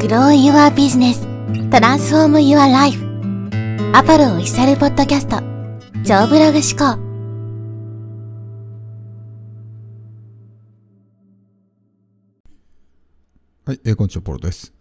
[0.00, 1.20] Grow Your Business
[1.68, 2.98] Transform Your Life
[3.94, 5.36] アパルオフィシャルポッドキャスト
[6.02, 6.98] 超ブログ思考
[13.66, 14.72] はい、えー、こんにちは、ポロです。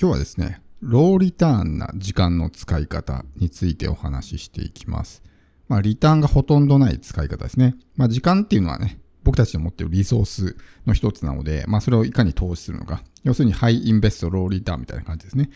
[0.00, 5.24] 今日はですね、ローリターンな時間の使い方についてお話ししていきます。
[5.66, 7.74] まあ、リターンがほとんどない使い方ですね。
[7.96, 13.02] まあ、時間っていうのはね、僕たちの持っているリソースの一つなので、まあ、それをいかに投資するのか。
[13.24, 15.50] 要するに、ハイインベスト、ローリターンみたいな感じですね。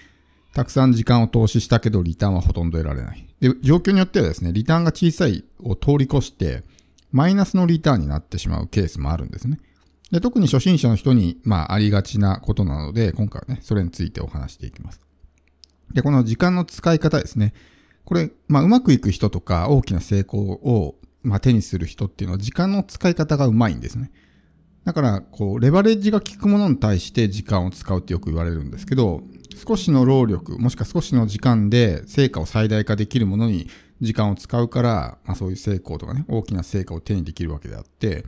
[0.55, 3.27] たくさん時間を投資したけど、リターンはほとんど得られない。
[3.41, 6.63] で、状況によってはですね、リターンが小さいを通り越して、
[7.13, 9.59] マイナスのリターンになってしまうケースもあるんですね。
[10.11, 15.01] で特に初心者の人に、まあ、ありがちなことなので、今回はね、それについてお話していきます。
[15.93, 17.53] で、この時間の使い方ですね。
[18.05, 24.11] これ、まあ、うまくいく人とか、大きな成功を、まあ、手にする人っていうのは、時間の使い方がうまいんですね。
[24.85, 29.23] だから、こう、レバレッジが効くものに対して時間を使うってよく言われるんですけど、
[29.67, 33.69] 少しの労力、もしくは少しの時間で成果を最大化できるものに
[34.01, 38.25] 時間を使うから、まあそういう成功とかね、大きな成果を手にできるわけであって、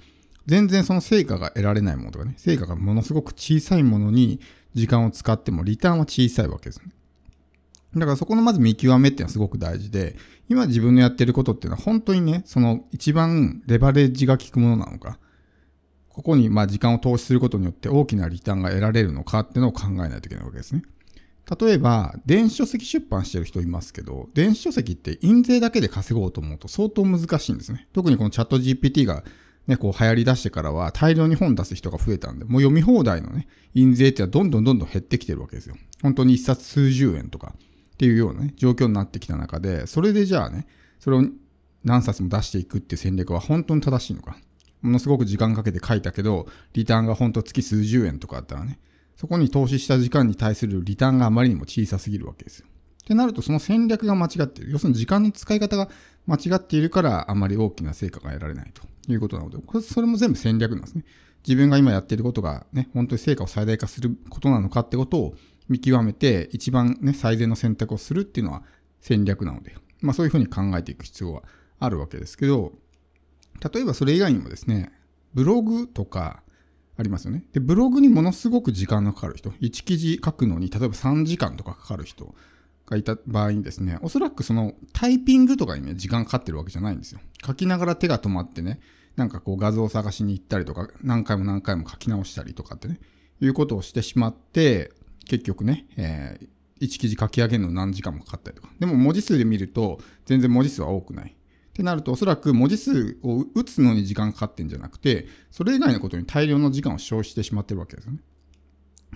[0.46, 4.40] 全然その成果が得られないものとかね、成果がものすごく小さいものに
[4.74, 6.92] 時間を使ってもリターンは小さいわけですね。
[7.94, 10.16] だからそこのまず見極めっていうのはすごく大事で、
[10.48, 15.18] 今自分のやってることっていうのは本当にね、その一番レバレッジが効くものなのか、
[16.08, 20.82] ここにまあ時間を投資することによって大きなリターンが得られるのかっていうのを考えないといけないわけですね。
[21.60, 27.88] 例えば、電子書籍出版してる人いますけど、電子書籍って印税だけで稼ごうと思うと相当難しいんですね。
[27.94, 29.24] 特にこのチャット GPT が
[29.66, 35.76] ね、こう流行り出してからは大量に本出す人が増えたんで、もう読み放題のね、印税ってのはどんどんどんどん減ってきてるわけですよ。
[36.02, 37.54] 本当に一冊数十円とか
[37.98, 40.68] っていうようなね、状況になってきた中で、それでじゃあね、
[41.00, 41.24] それを
[41.82, 44.36] 何冊も出していくっていう戦略は本当に正しいのか。
[44.82, 48.78] ものすごく時間かけて書いたけど、リターンが本当月数十円とかあったらね、
[49.16, 52.68] そこに投資した時間に対するリターンがあまりにも小さすぎるわけですよ。
[53.02, 54.70] ってなると、その戦略が間違っている。
[54.70, 55.88] 要するに時間の使い方が
[56.26, 61.04] 間違っているから、あまり大きな成果が得られないということなので、これそれも全部戦略なんですね。
[61.44, 65.34] 自分が今やっていることがね、本当に成果を最大化することなのかってことを
[65.68, 68.62] 見極めて、一番ね、最善の選択をするっていうのは
[69.00, 71.42] 戦略なので、まあそういうふうに考えていく必要は
[71.78, 72.72] あるわけですけど、
[73.72, 74.92] 例えばそれ以外にもですね、
[75.34, 76.42] ブログとか
[76.96, 77.44] ありますよね。
[77.52, 82.34] で、ブログにものすごく時間がかかる人、1記事書くのに例えば3時間とかかかる人
[82.86, 87.20] がいた場合にですね、おそらくそのタイピングとかにね、時間かかってるわけじゃないんですよ。
[87.44, 88.80] 書きながら手が止まってね、
[89.16, 93.00] なんかこう画像を探しに行ったりとか、何回も何回も書き直したりとかってね、
[93.40, 94.92] いうことをしてしまって、
[95.28, 98.70] 結局ね、えー、1記事書き上げるの何時間もかかったりとか。
[98.80, 101.30] でも文字数で見ると、全然文字数は多くない。
[101.30, 108.18] ってなると、おそらく文字数を打つのに時間かかってんじゃなくて、それ以外のことに大量の時間を消費してしまってるわけですよね。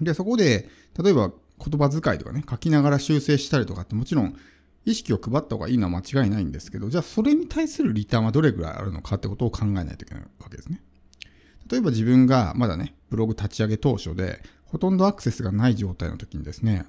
[0.01, 0.69] で、そこで、
[1.03, 4.37] 例えば言葉遣いとかね、書きながら修正したりとかってもちろん
[4.85, 10.83] 意識を配った方がいいのは間違いないんですけど、じゃあそれに対するリターンはどれぐらいあるのかってことを考えないといけないわけですね。
[11.71, 16.87] 例えば自分がまだね、ブログ立ち上げ当初で、ほとんどアクセスがない状態の時にですね、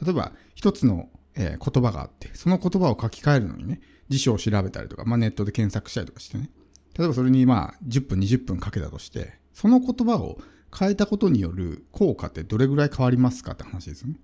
[0.00, 6.48] 例えば一つの、言葉があって、その言葉を書き換えるのにね、辞書を調べたりとか、まあ、ネットで検索したりとかしてね。
[6.96, 10.38] 例えばそれにまあ10分20分かけたとして、その言葉を
[10.76, 14.20] 変えたことによる効果ってどれぐらい変わりますかって話ですよね。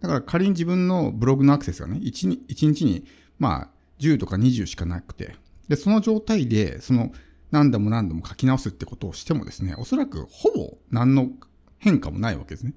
[0.00, 3.06] だから仮に自分のブログのアクセスがね、1, 1日に
[3.38, 3.68] まあ
[3.98, 5.36] 10とか20しかなくて、
[5.68, 7.12] で、その状態で、その
[7.56, 11.30] 何度も何度も書き直すってことをしてもですね、おそらくほぼ何の
[11.78, 12.74] 変化もないわけですね。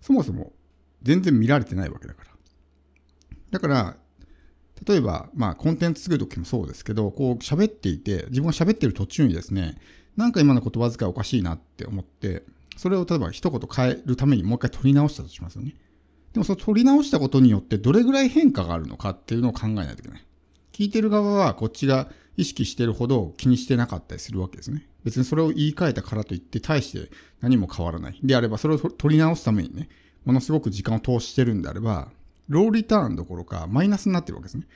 [0.00, 0.52] そもそも
[1.02, 2.30] 全然見られてないわけだから。
[3.50, 3.96] だから、
[4.86, 9.76] 例えば、まあ、コンテンツ作るときもそうですけど、こう喋っていて、自分が喋ってる途中にですね、
[10.16, 12.44] なんか今の言葉遣いおかしいなって思って、
[12.78, 15.74] それを例えば一言変えるためにもう一回取り直したとしますよね。
[16.32, 20.24] でもその取り直したことによってどれぐらい変化があるのかっていうのを考えないといけない。
[20.72, 24.86] 聞いてる側はこっちが意識してるほど気にしてなかったりするわけですね。
[25.04, 27.10] 別にそれを言い換えたからといって対して
[27.40, 28.18] 何も変わらない。
[28.22, 29.88] であればそれを取り直すためにね、
[30.24, 32.10] ものすごく時間を投資してるんであれば、
[32.48, 34.66] ローリターンどころかマイナスになってるわけですね。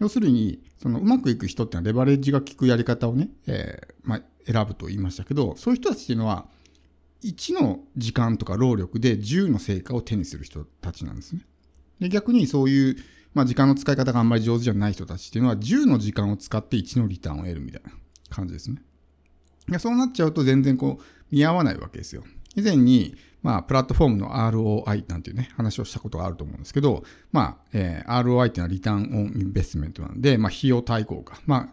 [0.00, 6.46] 要するに、そのうまくいく人ってのはレバレッジが効くやり方をね、えー、まあ、選ぶと言いましたけど、そういう人たちっていうのは、
[7.22, 11.42] 1の時間とか労力で10の成果を手にする人たちなんですね。
[12.00, 12.96] で逆にそういう、
[13.34, 17.92] まあ、時間の使い方があんまり上手じゃない人たちっていうのは10の時間を使って1のリターンを得るみたいな
[18.28, 18.82] 感じですね。
[19.68, 22.24] でそうなっちゃうと全然こう見合わないわけですよ。
[22.56, 31.40] 以前に、まあ、プラットフォームの ROI なんていうね、話をしたことがあると思うんですけど、まあ、えー、ROI っていうのはリターンオンインベストメントなんで、まあ、費用対効果。
[31.46, 31.72] ま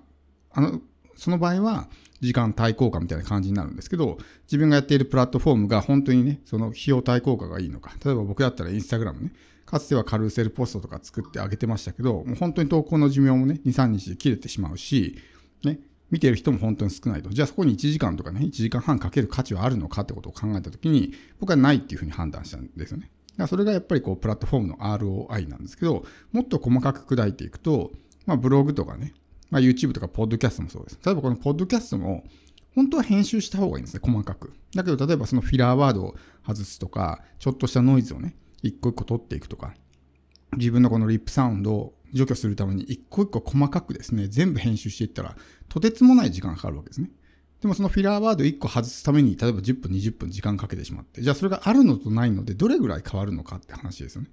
[0.53, 0.81] あ、あの、
[1.17, 1.87] その場合は
[2.21, 7.93] 時間対効果みたいな感じになるんですけど、自分がやっているプラットフォームが本当にね、その費用対効果がいいのか。
[8.03, 9.33] 例えば僕だったらインスタグラムね、
[9.65, 15.17] かつてはカルーセルポストとか作ってあげてましたけど、もう本当に投稿の寿命もね、2、3日で切れてしまうし、
[15.63, 15.79] ね、
[16.09, 17.29] 見てる人も本当に少ないと。
[17.29, 23.11] じゃあそこに1時間とかね、1時間半かける価値はあるのかってことを考えたときに、僕はないっていうふうに判断したんですよね。
[23.31, 27.91] だからそれがやっぱりこう、プラットフォームの ROI なんですけど、もっと細かく砕いていくと、
[28.25, 29.13] まあブログとかね、
[29.49, 30.99] まあ YouTube とかポッドキャストもそうです。
[31.05, 32.23] 例えばこのポッドキャストも、
[32.75, 34.53] 本当は編集した方がいいんですね、細かく。
[34.75, 36.15] だけど例えばそのフィラーワードを
[36.45, 39.73] 外すとか、ちょっとしたノイズをね、一個一個取っていくとか、
[40.55, 45.35] 自分のこのリップサウンドを除去するために一個一個細かくですね、全部編集していったら、
[45.69, 47.09] とてつもない時間がかかるわけですね。
[47.61, 54.29] でもそのフィラーワード1個外すために、例えば10分、20分時間かけてしまって、じゃあそれがあるのとないのでどれぐらい変わるのかって話ですよね。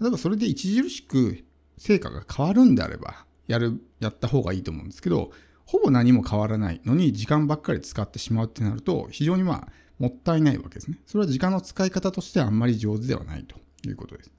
[0.00, 1.44] 例えばそれで著しく
[1.76, 5.32] 成果が変わるんであれば、やる、やった方がいいと思うんですけど、
[5.66, 9.68] ほぼ何も変わらないのに時間ばっかり使ってしまうってなると、非常にまあ、
[9.98, 11.00] もったいないわけですね。
[11.06, 13.56] それは時間の使い方としてあんまり上手ではないと
[13.88, 14.30] いうことです。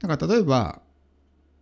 [0.00, 0.82] だから例えば、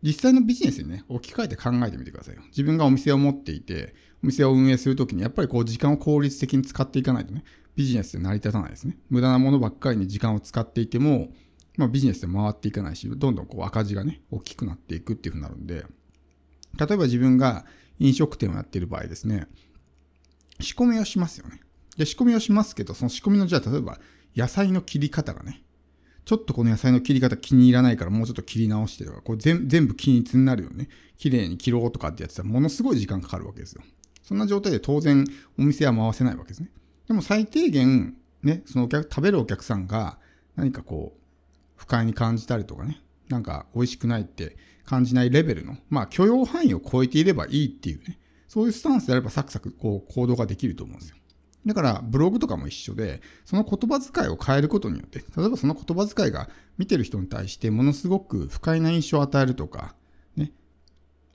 [0.02, 2.42] 実際のビジネスにね、置き換えて考えてみてくださいよ。
[2.48, 7.44] 自分がお店を持っていて、お店を運営するときに、やっぱりこう時間を効率的に使っていかないとね、
[7.76, 8.98] ビジネスで成り立たないですね。
[9.10, 11.28] 無駄なものばっかりに時間を使っていても、
[11.76, 15.86] まあビジネスで回っていかないし、どんどんこう赤字がね、大きくなっていくっていうふうになるんで、
[16.78, 17.64] 例えば自分が
[17.98, 19.46] 飲食店をやっている場合ですね、
[20.60, 21.60] 仕込みをしますよね。
[21.96, 23.98] で、仕込みをしますけど、その仕込みのじゃあ例えば
[24.36, 25.62] 野菜の切り方がね、
[26.24, 30.88] ちょっとこの野菜の切り方気に入らないからもうちょっと切り直してとか、こう全部均一になるよね。
[31.16, 33.82] 綺麗に切ろうとかってやってたらものすごい時間かかるわけですよ。
[34.22, 35.24] そんな状態で当然
[35.58, 36.70] お店は回せないわけですね。
[37.08, 40.18] でも最低限、ね、そのお客、食べるお客さんが
[40.54, 41.20] 何かこう、
[41.74, 48.18] 不快に感じたりとかね、なんか美味しくないって感じないレベルの、まあ許容範囲を超えていればいいっていうね、
[48.48, 51.16] そういうスタンスであればサクサクこう行動ができると思うんですよ。
[51.64, 59.94] だから、ブログとかも一緒で、その言葉遣いを変えることによって、例えばその言葉遣いが見てる人に対してものすごく不快な印象を与えるとか、
[60.36, 60.52] ね。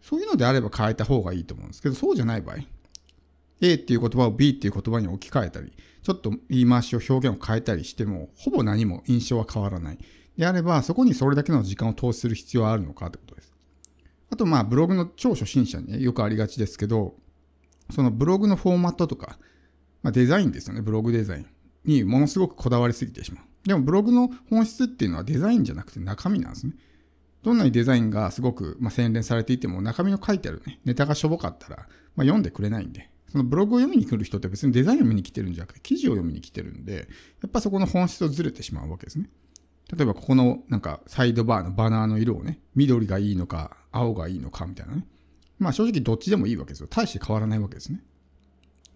[0.01, 2.57] そういうのであれば変えた方がいいと思うんですけど、そうじゃない場合、
[3.61, 5.71] A っていう言葉を B っていう言葉に置き換えたり、
[6.03, 9.97] ちょっと言い回しを表現を変えたりしても、ほぼ何も印象は変わらない。
[10.37, 13.53] であれば、そこにそれだけの時間を投資する必要はあるのかってことです。
[14.29, 17.15] あと、まあ、ブログの超初心者にね、よくありがちですけど、
[17.91, 19.39] そのブログのフォーマットとか、
[20.03, 21.47] まあ、デザインですよね、ブログデザイン
[21.85, 23.45] にものすごくこだわりすぎてしまう。
[23.67, 26.73] でもブログの本質っていうのはデザインじゃなくて中身なんですね。
[27.43, 37.07] どんなにデザインがすごく、まあ、洗練されていても中身の書いてあるね、ネタがしょぼかったら、まあ、読んでくれないんで、そのブログを読みに来る人って別にデザインを見に来てるんじゃなくて記事を読みに来てるんで、
[37.41, 39.29] やっぱそこの本質とずれてしまうわけですね。
[39.95, 45.07] 例えばここのなんかサイドバーのバナーの色をね、緑がいいのか青がいいのかみたいなね。
[45.59, 46.87] まあ正直どっちでもいいわけですよ。
[46.87, 48.03] 大して変わらないわけですね。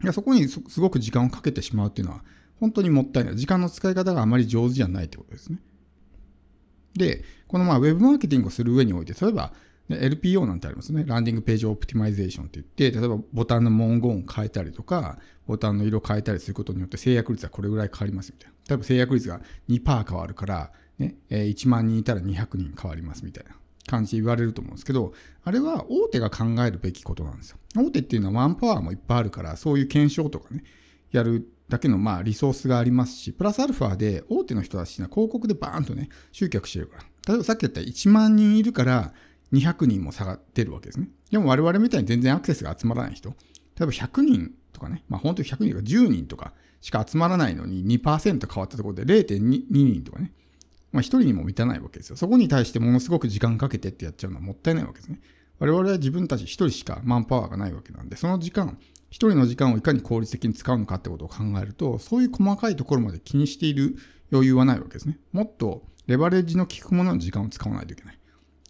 [0.04, 2.24] いやそこにすごく時間をかけてしまうっていうのは、
[2.60, 3.36] 本当にもったいない。
[3.36, 5.60] 時間の使い方があまり上手じゃないってことですね。
[6.94, 9.54] で、このまあウェブマーケティングをする上において、例えば、
[9.90, 11.04] LPO なんてありますね。
[11.06, 18.56] ランディングページオプティマイゼーションって言って、例えばボタンの文言を変えたりとか、ボタンの色を変えたりすることによって制約率はこれぐらい変わりますみたいな。
[18.70, 20.72] 例えば制約率が2%変わるから、
[21.02, 23.56] ねえ、1万人いたら200人変わりますみたいな。
[23.88, 25.12] 感じで言われると思うんですけど、
[25.44, 27.58] あれは大手が考えるべきことなんですよ。
[27.76, 30.64] 大手っていうのはマンパワーもいっぱいあるから、そういう検証とかね、
[31.12, 37.04] やるだけのまあリソースがありますし、プラスアルファで大手の人たちは広告でバーンとね、集客してるから。
[37.28, 39.14] 例えばさっき言った1万人いるから
[39.52, 41.10] 200人も下がってるわけですね。
[41.32, 43.36] でも我々みたいに全然アクセスが集まらない人、例
[43.82, 50.34] えば100人とかね、まあ本当に100人とか10人とかしか集まらないのに2%変わったところで0.2人とかね、
[50.92, 52.16] まあ一人にも満たないわけですよ。
[52.18, 55.20] そこに対してものすごく時間かけてってやっちゃうのはもったいないわけですね。
[55.60, 58.80] 我々は自分たち一人しかマンパワーがないわけなんで、その時間、
[59.10, 63.96] 一人の時間をいかに効率的に使うのかってことを考えると、そういう細かいところまで気にしている
[64.32, 65.20] 余裕はないわけですね。
[65.32, 68.18] もっとレバレッジの効くものの時間を使わないといけない。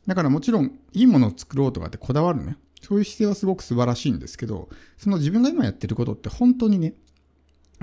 [0.05, 2.57] だからもちろん、いいものを作ろうとかってこだわるね。
[2.81, 6.95] そういう姿勢はすごく素晴らしいんですけど、その自分が今やってることって本当にね、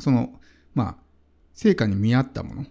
[0.00, 0.34] その、
[0.74, 0.96] まあ、
[1.54, 2.66] 成果に見合ったもの、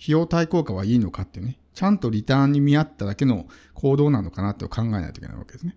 [0.00, 5.76] 費用対効果はいいのかってね、ちゃんとリターンに見合っただけの行動なのかなって考えないといけないわけですね。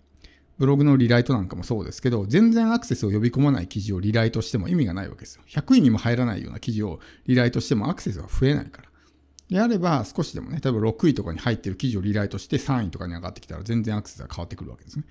[0.58, 5.42] ブログのリライトなんかもそうですけど、全然アクセスを呼び込まない記事をリライトしても意味がないわけですよ。
[5.48, 8.88] 100位にも入らないような記事をリライトしてもアクセスは増えないから。
[9.48, 15.04] であれば、少しでもね、例えば6位とかに入ってる記事をリライトして3位とかに上がってきたら全然アクセスが変わってくるわけですね。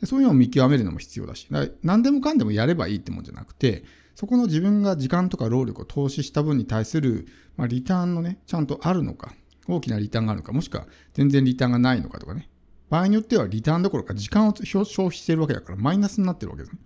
[0.00, 7.26] でそういうのを見極めるのも必要だし、だ何でもかんでもやればいいってもんじゃなくて、そこの自分が時間とか労力を投資した分に対する、
[7.56, 9.34] まあ、リターンのね、ちゃんとあるのか、
[9.68, 12.48] 大きなリターンがあるのか、もしくは全然リターンがないのかとかね。
[12.90, 16.80] 場合によってはリターンどころか時間を消費しているわけだからマイナスになってるわけですね。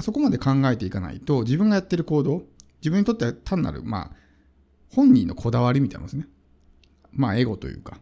[0.00, 2.44] そこまで考えていかないと、自分がやってる行動、
[2.80, 4.10] 自分にとっては単なる、まあ、
[4.94, 6.26] 本人のこだわりみたいなもんですね。
[7.12, 7.98] まあ、エゴというか、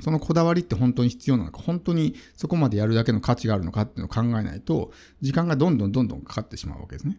[0.00, 7.18] そのこだわりって本当に必要なのか、本当にそこまでやるだけの価値があるのかっていうのを考えないと、時間がどんどんどんどんかかってしまうわけですね。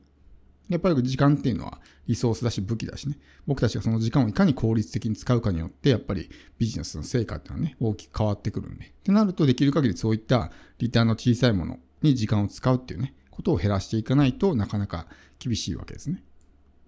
[0.69, 3.17] やっぱり時間っていうのはリソースだし武器だしね。
[3.47, 8.85] 僕たちがその時間をいかに効率的に使うかによって、やっぱりビジネスの成果っていうのはね、大きく変わってくるんで。
[8.85, 15.07] ってなると、できる限りそういったリターンの小さいものに時間を使うっていうね、ことを減らしていかないとなかなか
[15.39, 16.23] 厳しいわけですね。